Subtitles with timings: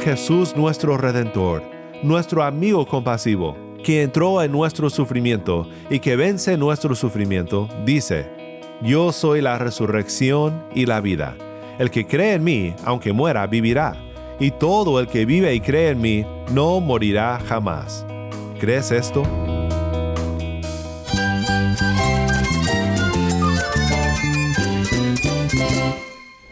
[0.00, 1.62] Jesús nuestro Redentor,
[2.02, 8.26] nuestro amigo compasivo, que entró en nuestro sufrimiento y que vence nuestro sufrimiento, dice,
[8.80, 11.36] Yo soy la resurrección y la vida.
[11.78, 13.94] El que cree en mí, aunque muera, vivirá.
[14.38, 18.06] Y todo el que vive y cree en mí, no morirá jamás.
[18.58, 19.22] ¿Crees esto?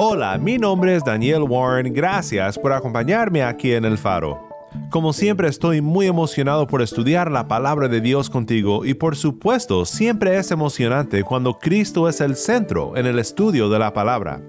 [0.00, 4.48] Hola, mi nombre es Daniel Warren, gracias por acompañarme aquí en El Faro.
[4.90, 9.84] Como siempre estoy muy emocionado por estudiar la palabra de Dios contigo y por supuesto
[9.84, 14.40] siempre es emocionante cuando Cristo es el centro en el estudio de la palabra.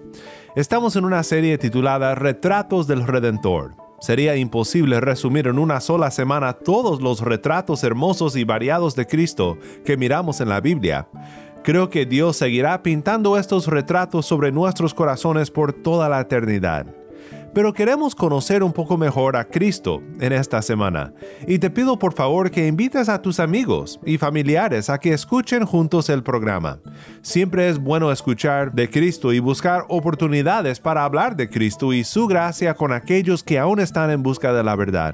[0.56, 3.74] Estamos en una serie titulada Retratos del Redentor.
[4.02, 9.58] Sería imposible resumir en una sola semana todos los retratos hermosos y variados de Cristo
[9.84, 11.10] que miramos en la Biblia.
[11.70, 16.88] Creo que Dios seguirá pintando estos retratos sobre nuestros corazones por toda la eternidad.
[17.54, 21.14] Pero queremos conocer un poco mejor a Cristo en esta semana
[21.46, 25.64] y te pido por favor que invites a tus amigos y familiares a que escuchen
[25.64, 26.80] juntos el programa.
[27.22, 32.26] Siempre es bueno escuchar de Cristo y buscar oportunidades para hablar de Cristo y su
[32.26, 35.14] gracia con aquellos que aún están en busca de la verdad.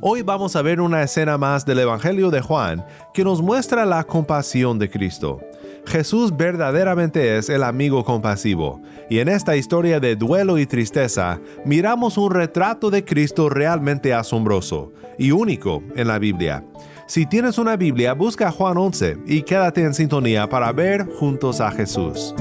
[0.00, 4.04] Hoy vamos a ver una escena más del Evangelio de Juan que nos muestra la
[4.04, 5.40] compasión de Cristo.
[5.86, 12.16] Jesús verdaderamente es el amigo compasivo, y en esta historia de duelo y tristeza miramos
[12.16, 16.64] un retrato de Cristo realmente asombroso y único en la Biblia.
[17.06, 21.70] Si tienes una Biblia, busca Juan 11 y quédate en sintonía para ver juntos a
[21.70, 22.34] Jesús.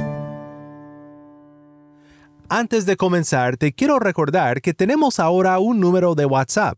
[2.48, 6.78] Antes de comenzar, te quiero recordar que tenemos ahora un número de WhatsApp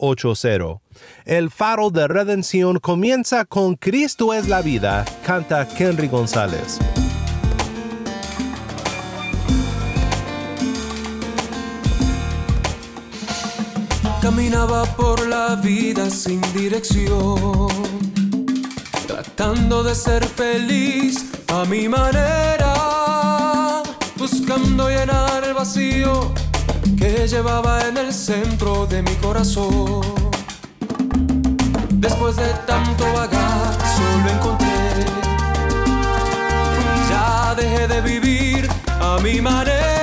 [0.00, 0.80] 80.
[1.24, 6.78] El faro de redención comienza con Cristo es la vida, canta Henry González.
[14.20, 17.68] Caminaba por la vida sin dirección,
[19.06, 22.74] tratando de ser feliz a mi manera,
[24.16, 26.32] buscando llenar el vacío
[27.00, 30.02] que llevaba en el centro de mi corazón.
[31.88, 34.66] Después de tanto vagar, solo encontré.
[37.08, 38.68] Ya dejé de vivir
[39.00, 39.99] a mi manera.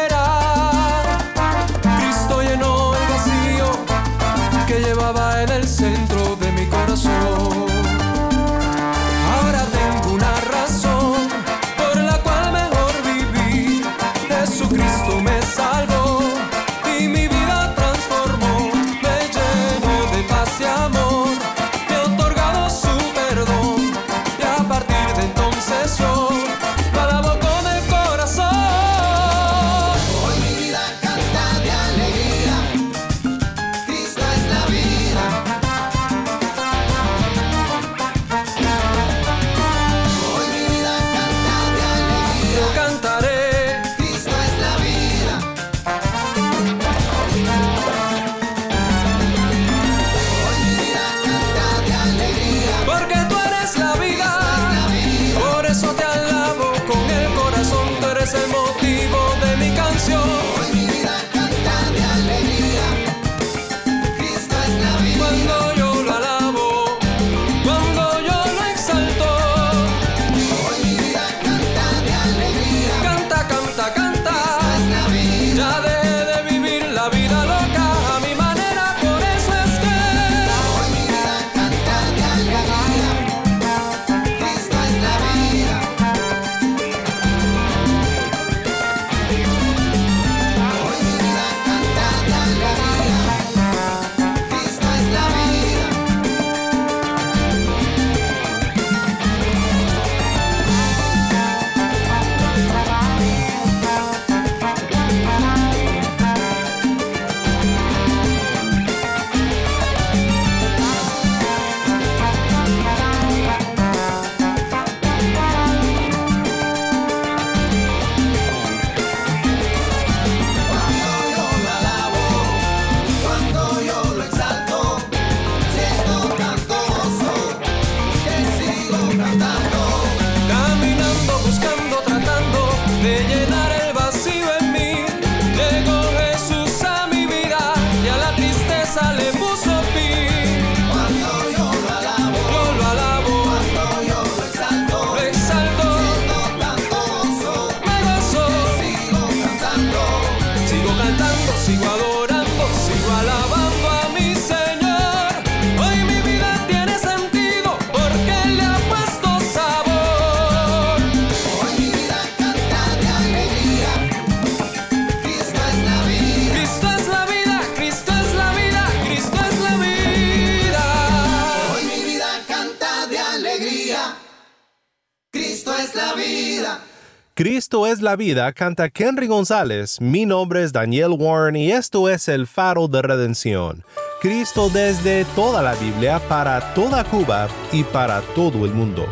[177.37, 180.01] Cristo es la vida, canta Henry González.
[180.01, 183.83] Mi nombre es Daniel Warren y esto es el faro de redención.
[184.19, 189.05] Cristo desde toda la Biblia, para toda Cuba y para todo el mundo.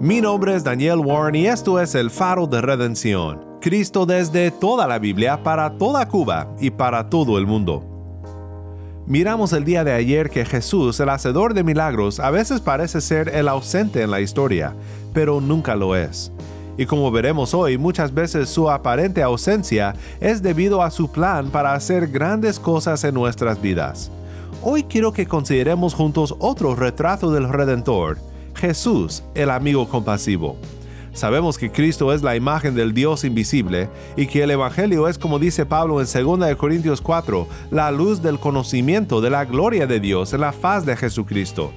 [0.00, 3.58] Mi nombre es Daniel Warren y esto es el faro de redención.
[3.60, 7.93] Cristo desde toda la Biblia, para toda Cuba y para todo el mundo.
[9.06, 13.28] Miramos el día de ayer que Jesús, el hacedor de milagros, a veces parece ser
[13.28, 14.74] el ausente en la historia,
[15.12, 16.32] pero nunca lo es.
[16.78, 21.74] Y como veremos hoy, muchas veces su aparente ausencia es debido a su plan para
[21.74, 24.10] hacer grandes cosas en nuestras vidas.
[24.62, 28.16] Hoy quiero que consideremos juntos otro retrato del Redentor,
[28.54, 30.56] Jesús, el amigo compasivo.
[31.14, 35.38] Sabemos que Cristo es la imagen del Dios invisible y que el Evangelio es, como
[35.38, 40.32] dice Pablo en 2 Corintios 4, la luz del conocimiento de la gloria de Dios
[40.32, 41.70] en la faz de Jesucristo.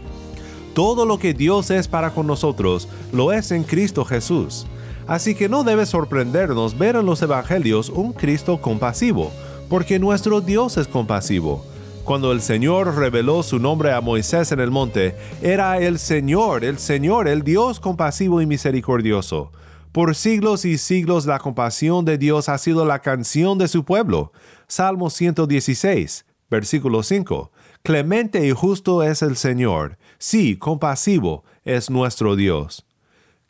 [0.74, 4.66] Todo lo que Dios es para con nosotros lo es en Cristo Jesús.
[5.06, 9.32] Así que no debe sorprendernos ver en los Evangelios un Cristo compasivo,
[9.70, 11.64] porque nuestro Dios es compasivo.
[12.08, 16.80] Cuando el Señor reveló su nombre a Moisés en el monte, era el Señor, el
[16.80, 19.52] Señor, el Dios compasivo y misericordioso.
[19.92, 24.32] Por siglos y siglos la compasión de Dios ha sido la canción de su pueblo.
[24.70, 27.52] Salmo 116, versículo 5.
[27.84, 29.98] Clemente y justo es el Señor.
[30.18, 32.87] Sí, compasivo es nuestro Dios.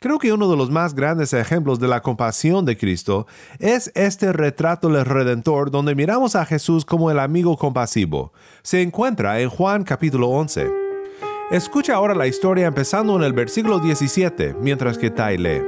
[0.00, 3.26] Creo que uno de los más grandes ejemplos de la compasión de Cristo
[3.58, 8.32] es este retrato del Redentor donde miramos a Jesús como el amigo compasivo.
[8.62, 10.70] Se encuentra en Juan capítulo 11.
[11.50, 15.62] Escucha ahora la historia empezando en el versículo 17, mientras que Tai lee.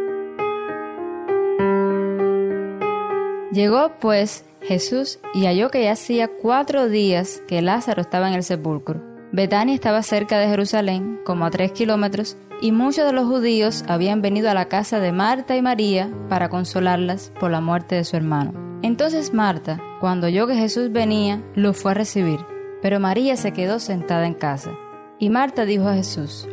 [3.50, 8.44] Llegó pues Jesús y halló que ya hacía cuatro días que Lázaro estaba en el
[8.44, 9.03] sepulcro.
[9.32, 14.22] Betania estaba cerca de Jerusalén, como a tres kilómetros, y muchos de los judíos habían
[14.22, 18.17] venido a la casa de Marta y María para consolarlas por la muerte de su
[18.17, 18.52] hermano.
[18.82, 22.40] Entonces Marta, cuando oyó que Jesús venía, lo fue a recibir,
[22.82, 24.72] pero María se quedó sentada en casa.
[25.19, 26.48] Y Marta dijo a Jesús,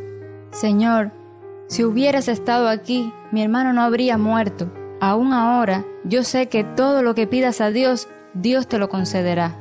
[0.51, 1.11] Señor,
[1.67, 4.71] si hubieras estado aquí, mi hermano no habría muerto.
[4.99, 9.57] Aún ahora, yo sé que todo lo que pidas a Dios, Dios te lo concederá.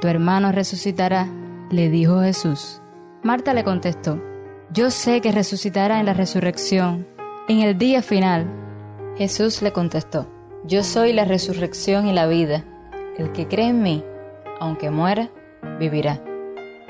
[0.00, 1.28] Tu hermano resucitará,
[1.70, 2.82] le dijo Jesús.
[3.22, 4.20] Marta le contestó,
[4.76, 7.06] yo sé que resucitará en la resurrección,
[7.48, 8.46] en el día final.
[9.16, 10.30] Jesús le contestó,
[10.64, 12.62] yo soy la resurrección y la vida.
[13.16, 14.04] El que cree en mí,
[14.60, 15.30] aunque muera,
[15.80, 16.22] vivirá.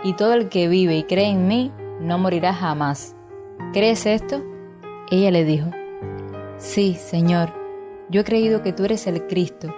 [0.03, 3.15] Y todo el que vive y cree en mí, no morirá jamás.
[3.73, 4.43] ¿Crees esto?
[5.13, 5.71] Ella le dijo,
[6.59, 7.55] Sí, Señor,
[8.11, 9.73] yo he creído que tú eres el Cristo,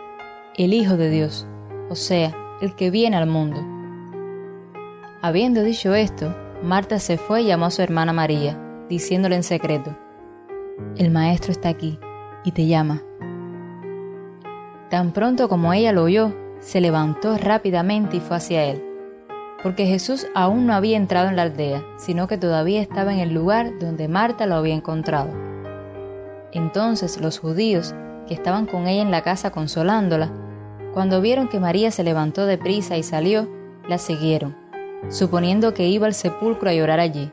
[0.57, 1.47] el Hijo de Dios,
[1.91, 3.61] o sea, el que viene al mundo.
[5.21, 9.97] Habiendo dicho esto, Marta se fue y llamó a su hermana María, diciéndole en secreto,
[10.97, 12.01] El Maestro está aquí
[12.45, 13.03] y te llama.
[14.91, 18.83] Tan pronto como ella lo oyó, se levantó rápidamente y fue hacia él,
[19.63, 23.33] porque Jesús aún no había entrado en la aldea, sino que todavía estaba en el
[23.33, 25.31] lugar donde Marta lo había encontrado.
[26.53, 27.95] Entonces los judíos,
[28.27, 30.33] que estaban con ella en la casa consolándola,
[30.93, 33.49] cuando vieron que María se levantó de prisa y salió,
[33.89, 34.57] la siguieron,
[35.09, 37.31] suponiendo que iba al sepulcro a llorar allí.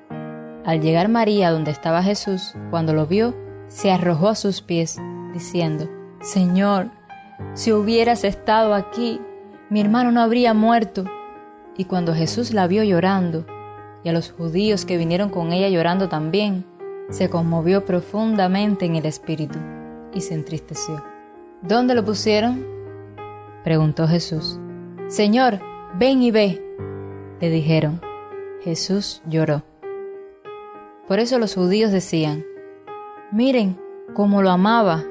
[0.65, 3.35] Al llegar María donde estaba Jesús, cuando lo vio,
[3.67, 4.97] se arrojó a sus pies,
[5.33, 5.89] diciendo,
[6.21, 6.91] Señor,
[7.53, 9.21] si hubieras estado aquí,
[9.69, 11.05] mi hermano no habría muerto.
[11.77, 13.45] Y cuando Jesús la vio llorando,
[14.03, 16.65] y a los judíos que vinieron con ella llorando también,
[17.09, 19.59] se conmovió profundamente en el espíritu
[20.13, 21.03] y se entristeció.
[21.61, 22.65] ¿Dónde lo pusieron?
[23.63, 24.59] preguntó Jesús.
[25.07, 25.59] Señor,
[25.97, 26.64] ven y ve,
[27.39, 28.01] le dijeron.
[28.63, 29.63] Jesús lloró.
[31.07, 32.43] Por eso los judíos decían,
[33.31, 33.79] miren
[34.15, 35.03] cómo lo amaba.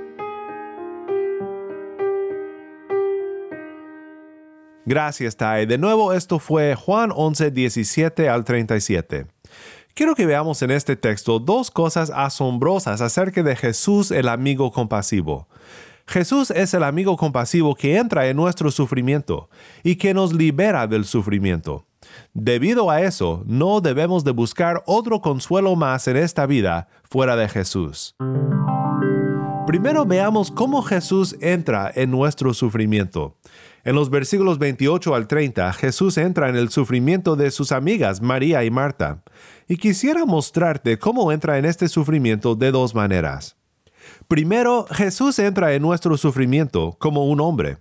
[4.87, 5.67] Gracias, Tai.
[5.67, 9.27] De nuevo, esto fue Juan 11, 17 al 37.
[9.95, 15.49] Quiero que veamos en este texto dos cosas asombrosas acerca de Jesús el amigo compasivo.
[16.07, 19.49] Jesús es el amigo compasivo que entra en nuestro sufrimiento
[19.83, 21.87] y que nos libera del sufrimiento.
[22.33, 27.49] Debido a eso, no debemos de buscar otro consuelo más en esta vida fuera de
[27.49, 28.17] Jesús.
[29.67, 33.39] Primero veamos cómo Jesús entra en nuestro sufrimiento.
[33.83, 38.65] En los versículos 28 al 30, Jesús entra en el sufrimiento de sus amigas María
[38.65, 39.23] y Marta.
[39.69, 43.57] Y quisiera mostrarte cómo entra en este sufrimiento de dos maneras.
[44.29, 47.79] Primero, Jesús entra en nuestro sufrimiento como un hombre.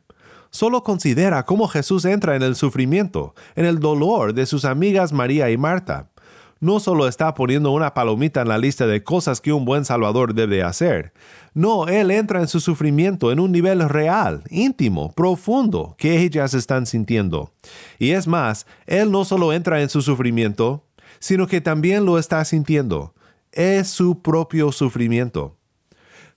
[0.54, 5.50] Solo considera cómo Jesús entra en el sufrimiento, en el dolor de sus amigas María
[5.50, 6.12] y Marta.
[6.60, 10.36] No solo está poniendo una palomita en la lista de cosas que un buen Salvador
[10.36, 11.12] debe hacer.
[11.56, 16.86] No, Él entra en su sufrimiento en un nivel real, íntimo, profundo, que ellas están
[16.86, 17.52] sintiendo.
[17.98, 20.86] Y es más, Él no solo entra en su sufrimiento,
[21.18, 23.16] sino que también lo está sintiendo.
[23.52, 25.58] Es su propio sufrimiento.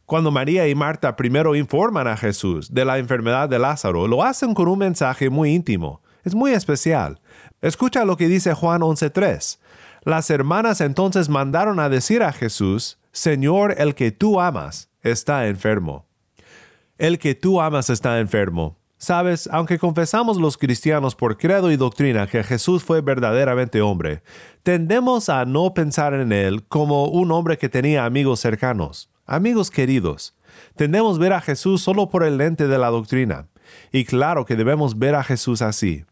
[0.07, 4.55] Cuando María y Marta primero informan a Jesús de la enfermedad de Lázaro, lo hacen
[4.55, 6.01] con un mensaje muy íntimo.
[6.23, 7.21] Es muy especial.
[7.61, 9.59] Escucha lo que dice Juan 11.3.
[10.05, 16.07] Las hermanas entonces mandaron a decir a Jesús, Señor, el que tú amas está enfermo.
[16.99, 18.77] El que tú amas está enfermo.
[18.99, 24.23] Sabes, aunque confesamos los cristianos por credo y doctrina que Jesús fue verdaderamente hombre,
[24.63, 29.11] tendemos a no pensar en él como un hombre que tenía amigos cercanos.
[29.27, 30.37] Amigos queridos,
[30.77, 33.49] tendemos ver a Jesús solo por el lente de la doctrina.
[33.91, 36.05] Y claro que debemos ver a Jesús así.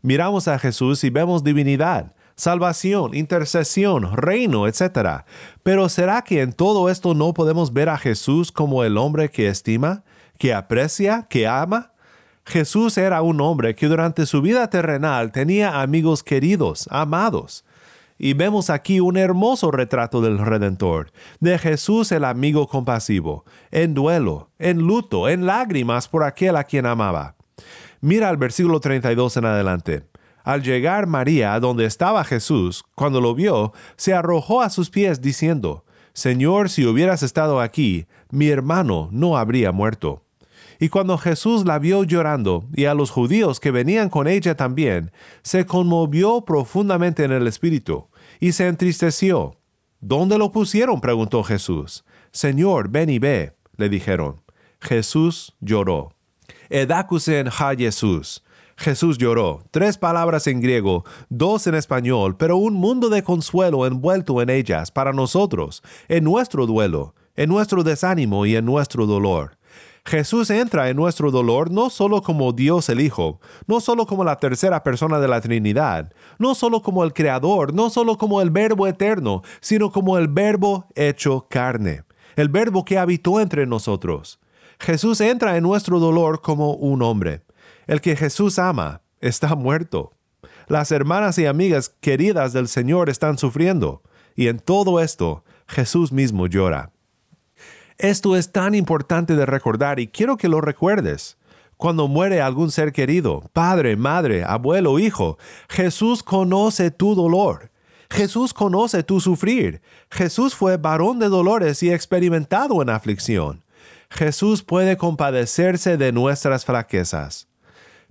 [0.00, 5.24] Miramos a Jesús y vemos divinidad, salvación, intercesión, reino, etc.
[5.62, 9.48] Pero ¿será que en todo esto no podemos ver a Jesús como el hombre que
[9.48, 10.02] estima,
[10.38, 11.92] que aprecia, que ama?
[12.46, 17.66] Jesús era un hombre que durante su vida terrenal tenía amigos queridos, amados.
[18.18, 24.50] Y vemos aquí un hermoso retrato del Redentor, de Jesús el amigo compasivo, en duelo,
[24.58, 27.36] en luto, en lágrimas por aquel a quien amaba.
[28.00, 30.04] Mira el versículo 32 en adelante.
[30.44, 35.20] Al llegar María a donde estaba Jesús, cuando lo vio, se arrojó a sus pies
[35.20, 40.24] diciendo, Señor, si hubieras estado aquí, mi hermano no habría muerto.
[40.82, 45.12] Y cuando Jesús la vio llorando, y a los judíos que venían con ella también,
[45.44, 48.08] se conmovió profundamente en el espíritu,
[48.40, 49.60] y se entristeció.
[50.00, 51.00] ¿Dónde lo pusieron?
[51.00, 52.04] preguntó Jesús.
[52.32, 54.40] Señor, ven y ve, le dijeron.
[54.80, 56.14] Jesús lloró.
[56.68, 58.42] Edakusen ha Jesús.
[58.76, 59.62] Jesús lloró.
[59.70, 64.90] Tres palabras en griego, dos en español, pero un mundo de consuelo envuelto en ellas
[64.90, 69.61] para nosotros, en nuestro duelo, en nuestro desánimo y en nuestro dolor.
[70.04, 74.36] Jesús entra en nuestro dolor no solo como Dios el Hijo, no solo como la
[74.36, 78.86] tercera persona de la Trinidad, no solo como el Creador, no solo como el Verbo
[78.88, 82.02] eterno, sino como el Verbo hecho carne,
[82.34, 84.40] el Verbo que habitó entre nosotros.
[84.80, 87.44] Jesús entra en nuestro dolor como un hombre.
[87.86, 90.14] El que Jesús ama está muerto.
[90.66, 94.02] Las hermanas y amigas queridas del Señor están sufriendo,
[94.34, 96.92] y en todo esto Jesús mismo llora.
[98.02, 101.38] Esto es tan importante de recordar y quiero que lo recuerdes.
[101.76, 107.70] Cuando muere algún ser querido, padre, madre, abuelo, hijo, Jesús conoce tu dolor.
[108.10, 109.82] Jesús conoce tu sufrir.
[110.10, 113.62] Jesús fue varón de dolores y experimentado en aflicción.
[114.10, 117.46] Jesús puede compadecerse de nuestras fraquezas.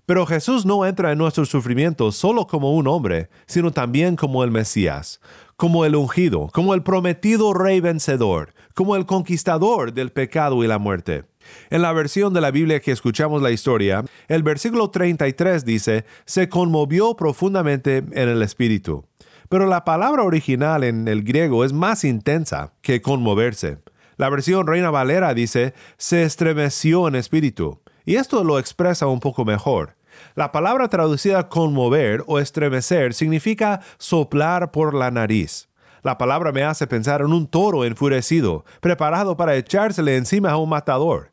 [0.06, 4.52] Pero Jesús no entra en nuestro sufrimiento solo como un hombre, sino también como el
[4.52, 5.20] Mesías,
[5.58, 10.80] como el ungido, como el prometido rey vencedor, como el conquistador del pecado y la
[10.80, 11.24] muerte.
[11.70, 16.50] En la versión de la Biblia que escuchamos la historia, el versículo 33 dice, se
[16.50, 19.06] conmovió profundamente en el espíritu.
[19.50, 23.78] Pero la palabra original en el griego es más intensa que conmoverse.
[24.18, 27.84] La versión Reina Valera dice, se estremeció en espíritu.
[28.04, 29.96] Y esto lo expresa un poco mejor.
[30.34, 35.70] La palabra traducida conmover o estremecer significa soplar por la nariz.
[36.04, 40.70] La palabra me hace pensar en un toro enfurecido, preparado para echársele encima a un
[40.70, 41.32] matador.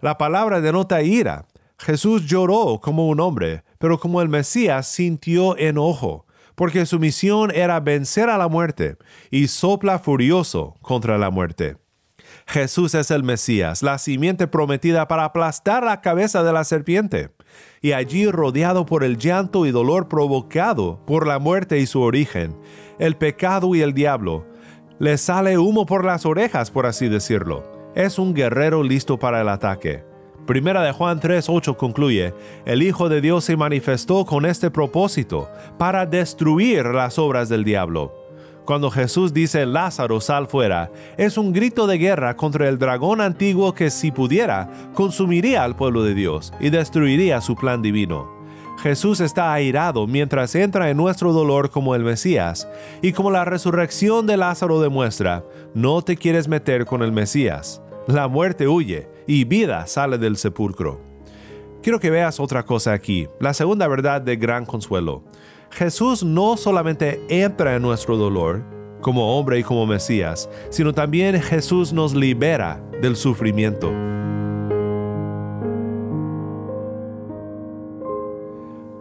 [0.00, 1.46] La palabra denota ira.
[1.78, 7.78] Jesús lloró como un hombre, pero como el Mesías sintió enojo, porque su misión era
[7.78, 8.96] vencer a la muerte,
[9.30, 11.76] y sopla furioso contra la muerte.
[12.46, 17.30] Jesús es el Mesías, la simiente prometida para aplastar la cabeza de la serpiente.
[17.80, 22.56] Y allí rodeado por el llanto y dolor provocado por la muerte y su origen,
[22.98, 24.46] el pecado y el diablo,
[24.98, 27.62] le sale humo por las orejas, por así decirlo.
[27.94, 30.02] Es un guerrero listo para el ataque.
[30.46, 32.32] Primera de Juan 3:8 concluye,
[32.64, 38.17] el Hijo de Dios se manifestó con este propósito, para destruir las obras del diablo.
[38.68, 43.72] Cuando Jesús dice Lázaro sal fuera, es un grito de guerra contra el dragón antiguo
[43.72, 48.30] que si pudiera, consumiría al pueblo de Dios y destruiría su plan divino.
[48.82, 52.68] Jesús está airado mientras entra en nuestro dolor como el Mesías,
[53.00, 57.80] y como la resurrección de Lázaro demuestra, no te quieres meter con el Mesías.
[58.06, 61.00] la muerte huye y vida sale del sepulcro.
[61.82, 65.24] Quiero que veas otra cosa aquí, la segunda verdad de gran consuelo.
[65.70, 68.64] Jesús no solamente entra en nuestro dolor,
[69.00, 73.92] como hombre y como Mesías, sino también Jesús nos libera del sufrimiento.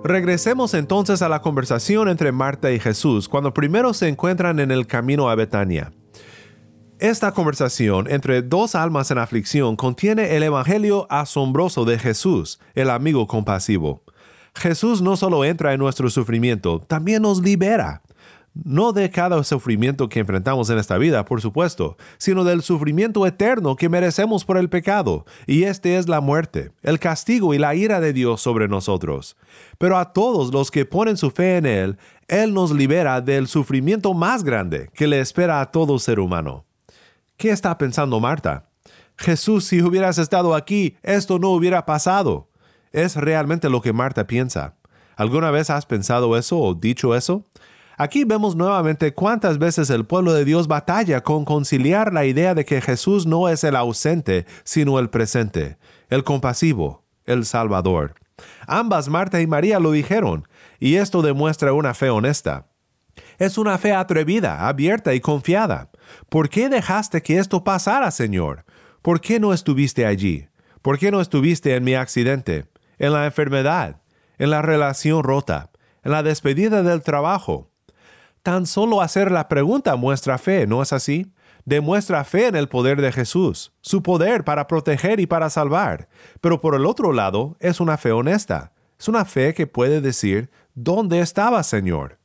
[0.04, 4.88] Regresemos entonces a la conversación entre Marta y Jesús cuando primero se encuentran en el
[4.88, 5.92] camino a Betania.
[7.00, 13.28] Esta conversación entre dos almas en aflicción contiene el Evangelio asombroso de Jesús, el amigo
[13.28, 14.02] compasivo.
[14.58, 18.02] Jesús no solo entra en nuestro sufrimiento, también nos libera
[18.64, 23.76] no de cada sufrimiento que enfrentamos en esta vida, por supuesto, sino del sufrimiento eterno
[23.76, 28.00] que merecemos por el pecado, y este es la muerte, el castigo y la ira
[28.00, 29.38] de Dios sobre nosotros.
[29.78, 31.98] Pero a todos los que ponen su fe en Él,
[32.28, 36.66] Él nos libera del sufrimiento más grande que le espera a todo ser humano.
[37.38, 38.70] ¿Qué está pensando Marta?
[39.18, 42.47] Jesús, si hubieras estado aquí, esto no hubiera pasado.
[42.98, 44.74] Es realmente lo que Marta piensa.
[45.16, 47.46] ¿Alguna vez has pensado eso o dicho eso?
[47.96, 52.66] Aquí vemos nuevamente cuántas veces el pueblo de Dios batalla con conciliar la idea de
[52.66, 55.78] que Jesús no es el ausente, sino el presente,
[56.10, 58.16] el compasivo, el Salvador.
[58.66, 60.48] Ambas, Marta y María, lo dijeron,
[60.80, 62.66] y esto demuestra una fe honesta.
[63.38, 65.92] Es una fe atrevida, abierta y confiada.
[66.30, 68.66] ¿Por qué dejaste que esto pasara, Señor?
[69.04, 70.48] ¿Por qué no estuviste allí?
[70.82, 72.66] ¿Por qué no estuviste en mi accidente,
[72.98, 74.02] en la enfermedad,
[74.38, 75.72] en la relación rota,
[76.04, 77.70] en la despedida del trabajo,
[78.48, 81.34] Tan solo hacer la pregunta muestra fe, ¿no es así?
[81.66, 86.08] Demuestra fe en el poder de Jesús, su poder para proteger y para salvar.
[86.40, 88.72] Pero por el otro lado, es una fe honesta.
[88.98, 92.20] Es una fe que puede decir, ¿dónde estaba, Señor?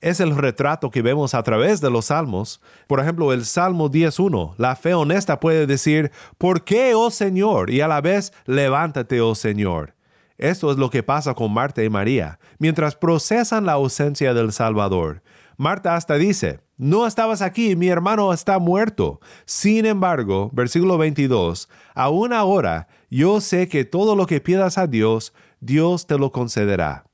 [0.00, 2.60] Es el retrato que vemos a través de los salmos.
[2.86, 7.70] Por ejemplo, el Salmo 10.1, la fe honesta puede decir, ¿por qué, oh Señor?
[7.70, 9.94] Y a la vez, levántate, oh Señor.
[10.36, 15.22] Esto es lo que pasa con Marta y María, mientras procesan la ausencia del Salvador.
[15.56, 19.20] Marta hasta dice, no estabas aquí, mi hermano está muerto.
[19.44, 25.34] Sin embargo, versículo 22, aún ahora yo sé que todo lo que pidas a Dios,
[25.58, 27.04] Dios te lo concederá.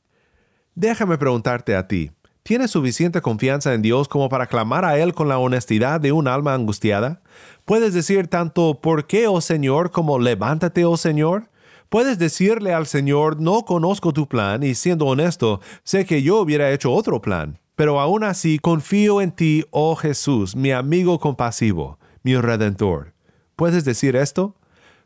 [0.75, 2.11] Déjame preguntarte a ti,
[2.44, 6.28] ¿tienes suficiente confianza en Dios como para clamar a Él con la honestidad de un
[6.28, 7.22] alma angustiada?
[7.64, 9.90] ¿Puedes decir tanto ¿por qué, oh Señor?
[9.90, 11.48] como levántate, oh Señor?
[11.88, 16.70] Puedes decirle al Señor, no conozco tu plan y siendo honesto, sé que yo hubiera
[16.70, 17.59] hecho otro plan.
[17.76, 23.14] Pero aún así confío en ti, oh Jesús, mi amigo compasivo, mi redentor.
[23.57, 24.54] ¿Puedes decir esto?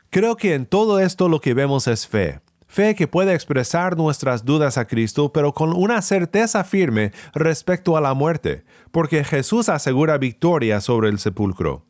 [0.09, 2.41] Creo que en todo esto lo que vemos es fe.
[2.71, 8.01] Fe que puede expresar nuestras dudas a Cristo, pero con una certeza firme respecto a
[8.01, 11.83] la muerte, porque Jesús asegura victoria sobre el sepulcro.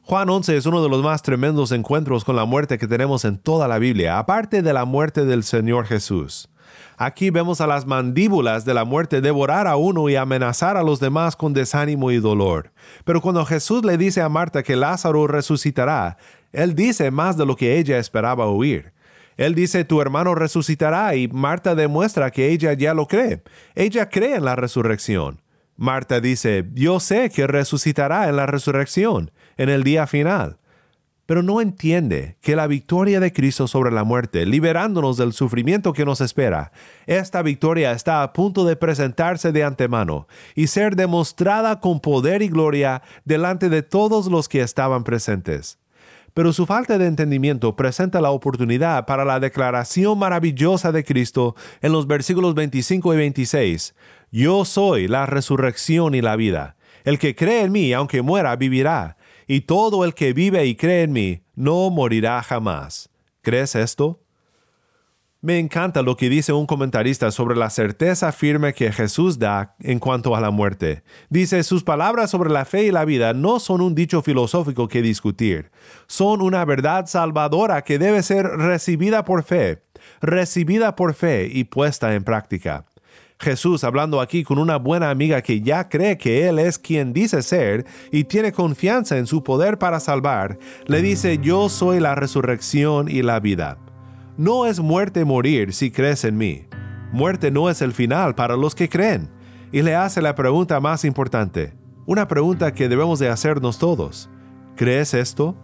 [0.00, 3.36] Juan 11 es uno de los más tremendos encuentros con la muerte que tenemos en
[3.36, 6.48] toda la Biblia, aparte de la muerte del Señor Jesús.
[6.96, 11.00] Aquí vemos a las mandíbulas de la muerte devorar a uno y amenazar a los
[11.00, 12.72] demás con desánimo y dolor.
[13.04, 16.16] Pero cuando Jesús le dice a Marta que Lázaro resucitará,
[16.50, 18.93] él dice más de lo que ella esperaba oír.
[19.36, 23.42] Él dice, tu hermano resucitará y Marta demuestra que ella ya lo cree.
[23.74, 25.42] Ella cree en la resurrección.
[25.76, 30.58] Marta dice, yo sé que resucitará en la resurrección, en el día final
[31.26, 36.04] pero no entiende que la victoria de Cristo sobre la muerte, liberándonos del sufrimiento que
[36.04, 36.72] nos espera,
[37.06, 42.48] esta victoria está a punto de presentarse de antemano y ser demostrada con poder y
[42.48, 45.78] gloria delante de todos los que estaban presentes.
[46.34, 51.92] Pero su falta de entendimiento presenta la oportunidad para la declaración maravillosa de Cristo en
[51.92, 53.94] los versículos 25 y 26.
[54.32, 56.76] Yo soy la resurrección y la vida.
[57.04, 59.16] El que cree en mí, aunque muera, vivirá
[59.46, 63.10] y todo el que vive y cree en mí no morirá jamás.
[63.42, 64.23] ¿Crees esto?
[65.44, 69.98] Me encanta lo que dice un comentarista sobre la certeza firme que Jesús da en
[69.98, 71.02] cuanto a la muerte.
[71.28, 75.02] Dice, sus palabras sobre la fe y la vida no son un dicho filosófico que
[75.02, 75.70] discutir,
[76.06, 79.82] son una verdad salvadora que debe ser recibida por fe,
[80.22, 82.86] recibida por fe y puesta en práctica.
[83.38, 87.42] Jesús hablando aquí con una buena amiga que ya cree que Él es quien dice
[87.42, 93.10] ser y tiene confianza en su poder para salvar, le dice, yo soy la resurrección
[93.10, 93.76] y la vida.
[94.36, 96.66] No es muerte morir si crees en mí.
[97.12, 99.30] Muerte no es el final para los que creen.
[99.70, 101.72] Y le hace la pregunta más importante,
[102.04, 104.28] una pregunta que debemos de hacernos todos.
[104.74, 105.56] ¿Crees esto?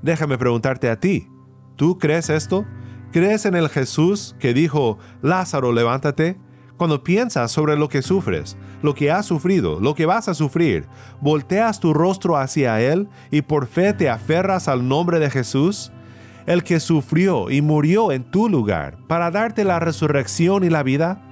[0.00, 1.28] Déjame preguntarte a ti.
[1.76, 2.64] ¿Tú crees esto?
[3.12, 6.38] ¿Crees en el Jesús que dijo, Lázaro, levántate?
[6.78, 10.86] Cuando piensas sobre lo que sufres, lo que has sufrido, lo que vas a sufrir,
[11.20, 15.92] volteas tu rostro hacia Él y por fe te aferras al nombre de Jesús,
[16.46, 21.22] el que sufrió y murió en tu lugar para darte la resurrección y la vida,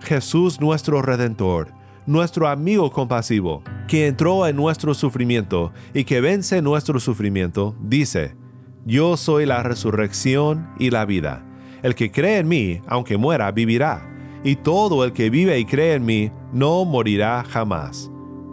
[0.00, 1.72] Jesús nuestro Redentor,
[2.06, 8.36] nuestro amigo compasivo, que entró en nuestro sufrimiento y que vence nuestro sufrimiento, dice,
[8.84, 11.44] Yo soy la resurrección y la vida.
[11.82, 14.10] El que cree en mí, aunque muera, vivirá
[14.44, 18.10] y todo el que vive y cree en mí no morirá jamás.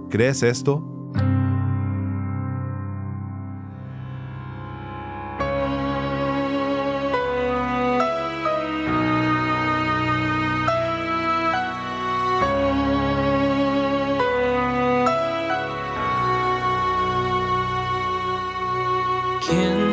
[0.10, 0.91] ¿Crees esto?
[19.42, 19.91] can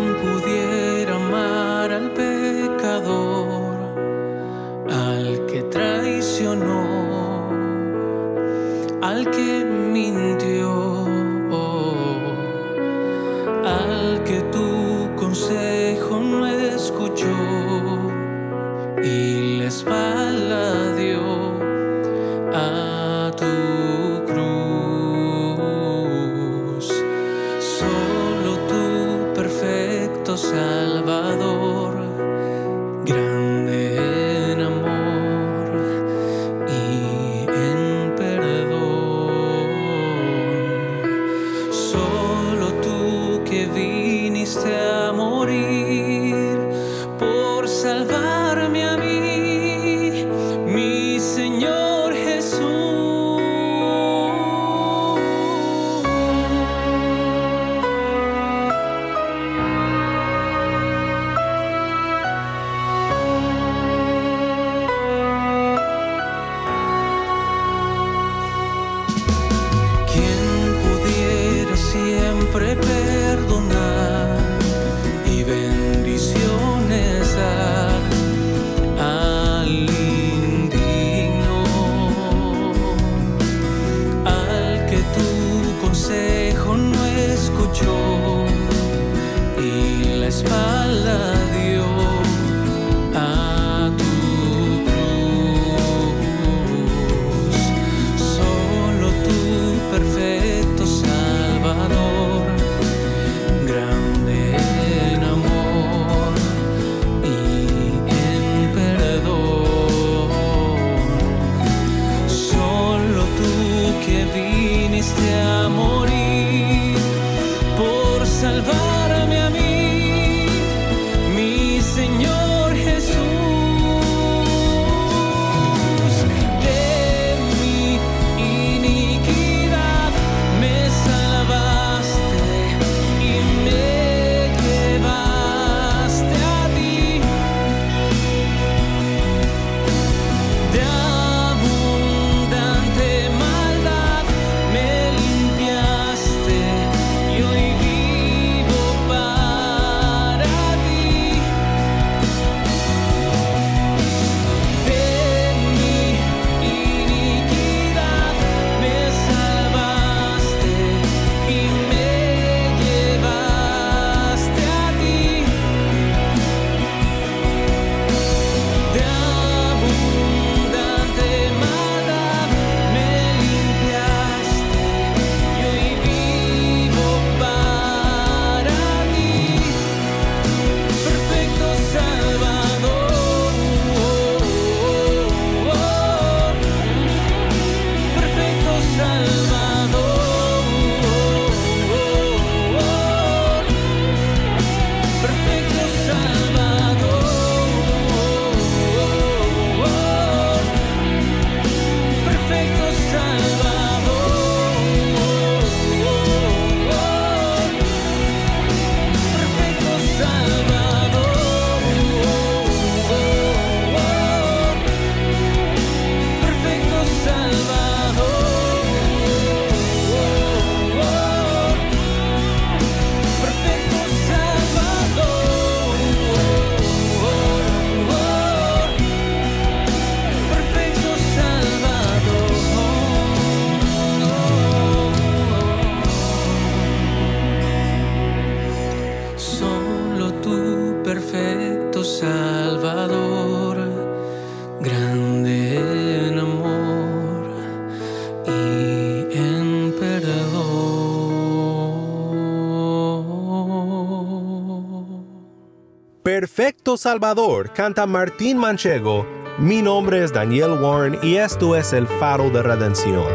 [256.96, 259.26] Salvador canta Martín Manchego.
[259.58, 263.26] Mi nombre es Daniel Warren y esto es el faro de redención.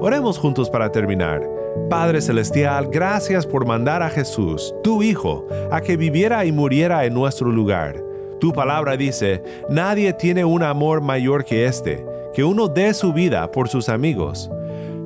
[0.00, 1.42] Oremos juntos para terminar.
[1.88, 7.14] Padre Celestial, gracias por mandar a Jesús, tu Hijo, a que viviera y muriera en
[7.14, 8.02] nuestro lugar.
[8.38, 13.50] Tu palabra dice, nadie tiene un amor mayor que este, que uno dé su vida
[13.50, 14.50] por sus amigos.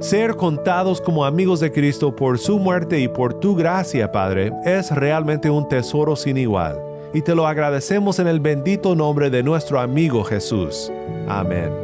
[0.00, 4.90] Ser contados como amigos de Cristo por su muerte y por tu gracia, Padre, es
[4.90, 6.78] realmente un tesoro sin igual.
[7.14, 10.92] Y te lo agradecemos en el bendito nombre de nuestro amigo Jesús.
[11.28, 11.83] Amén.